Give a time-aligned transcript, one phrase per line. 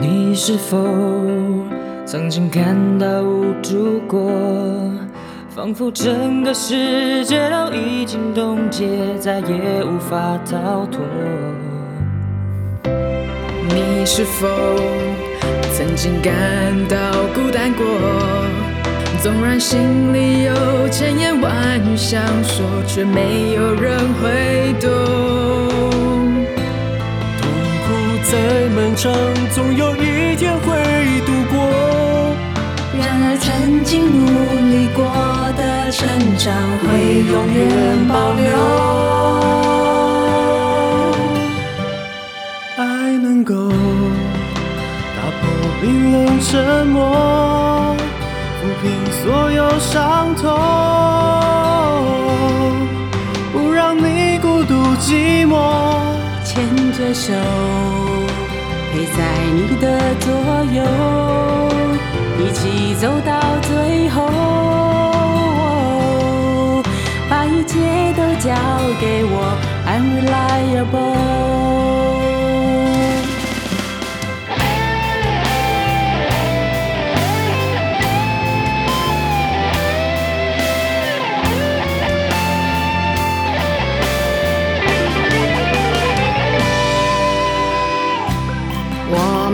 [0.00, 0.78] 你是否
[2.06, 4.30] 曾经感到无助过？
[5.54, 8.86] 仿佛整个世界都已经冻结，
[9.18, 11.02] 再也无法逃脱。
[13.68, 14.48] 你是否
[15.74, 16.32] 曾经感
[16.88, 16.96] 到
[17.34, 17.84] 孤单过？
[19.22, 21.52] 纵然心里有千言万
[21.84, 25.49] 语想说，却没有人会懂。
[28.80, 29.12] 漫长，
[29.52, 30.72] 总有一天会
[31.26, 31.54] 度过。
[32.98, 34.24] 然而曾经努
[34.70, 35.04] 力过
[35.54, 36.48] 的成长，
[36.80, 36.88] 会
[37.28, 37.60] 永远
[38.08, 38.42] 保留。
[42.78, 42.82] 爱
[43.18, 45.42] 能够打破
[45.82, 47.94] 冰冷沉默，
[48.56, 48.88] 抚平
[49.20, 50.48] 所有伤痛，
[53.52, 55.52] 不让你孤独寂寞。
[56.42, 57.32] 牵着手，
[58.92, 59.18] 陪在
[59.54, 59.86] 你的
[60.18, 60.28] 左
[60.74, 60.82] 右，
[62.38, 64.18] 一起走到最后，
[67.28, 67.78] 把一切
[68.16, 68.50] 都交
[69.00, 72.09] 给我，I'm reliable。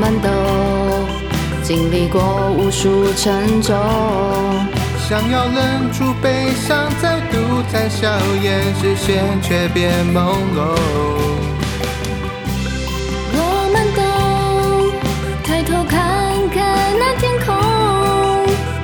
[0.09, 0.29] 们都
[1.65, 3.75] 经历过无数沉重，
[5.09, 7.37] 想要忍住悲伤，再度
[7.73, 8.09] 在笑
[8.41, 10.79] 颜，视线却变朦胧。
[13.35, 14.93] 我们都
[15.43, 17.53] 抬头看看那天空，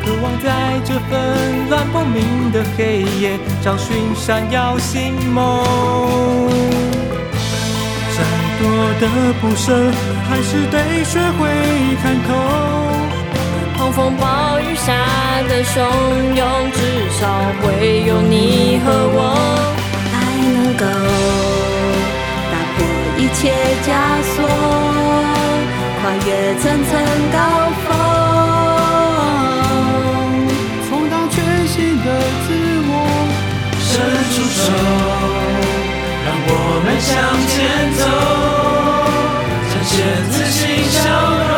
[0.05, 5.63] 渴望在这纷乱不明的黑夜，找寻闪耀星梦。
[9.03, 9.09] 的
[9.41, 9.73] 不舍，
[10.29, 11.41] 还是得学会
[12.03, 12.29] 看透。
[13.77, 14.93] 狂风暴雨下
[15.49, 15.77] 的汹
[16.37, 16.79] 涌，至
[17.19, 17.21] 少
[17.61, 19.19] 会有你和我。
[20.15, 20.17] 爱
[20.55, 20.85] 能够
[22.53, 22.79] 打破
[23.19, 23.41] 一切
[23.83, 23.87] 枷
[24.23, 24.37] 锁，
[25.99, 26.29] 跨越
[26.61, 26.91] 层层
[27.33, 27.37] 高
[27.83, 27.89] 峰。
[30.89, 31.37] 创造全
[31.67, 31.75] 新
[32.05, 32.07] 的
[32.47, 32.49] 自
[32.87, 32.91] 我，
[33.81, 33.91] 伸
[34.33, 34.63] 出手，
[36.25, 36.51] 让我
[36.85, 37.11] 们向
[37.51, 37.53] 前
[37.99, 38.01] 走，
[40.31, 41.53] 自信笑容。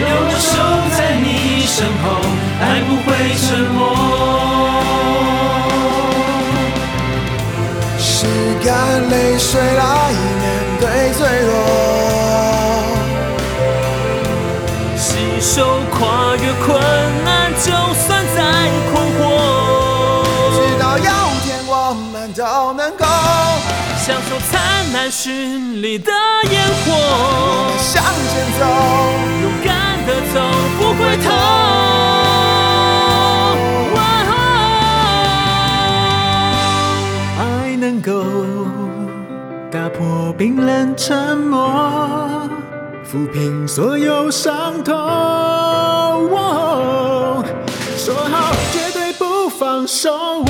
[0.00, 0.50] 有我守
[0.96, 1.26] 在你
[1.66, 2.04] 身后，
[2.60, 3.76] 爱不会沉默。
[7.98, 8.06] 拭
[8.64, 8.66] 干
[9.10, 9.82] 泪水来
[10.40, 10.44] 面
[10.80, 10.82] 对
[11.14, 11.50] 脆弱，
[14.96, 15.08] 携
[15.40, 15.54] 手
[15.90, 15.98] 跨
[16.36, 16.66] 越困
[17.24, 17.26] 难，
[17.64, 18.38] 就算再
[18.90, 19.20] 困惑。
[20.52, 21.10] 直到有
[21.44, 21.72] 天我
[22.12, 22.42] 们都
[22.74, 23.04] 能够
[24.40, 26.12] 灿烂绚丽的
[26.50, 26.92] 烟火，
[27.78, 28.64] 向前走。
[29.42, 29.66] 勇敢
[30.06, 30.36] 的走，
[30.78, 31.26] 不回头。
[37.38, 38.12] 爱能够
[39.70, 41.70] 打破冰冷沉默，
[43.04, 44.94] 抚平所有伤痛。
[47.96, 50.44] 说好绝对不放手。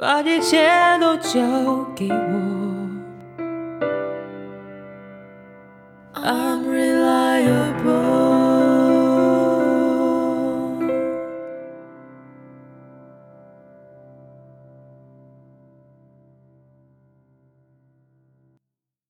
[0.00, 0.66] 把一切
[0.98, 1.38] 都交
[1.94, 2.59] 给我。